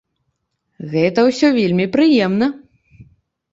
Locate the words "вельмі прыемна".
1.59-2.51